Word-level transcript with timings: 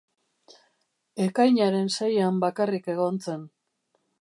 Ekainaren 1.25 1.91
seian 1.99 2.41
bakarrik 2.45 2.91
egon 2.95 3.21
zen. 3.29 3.45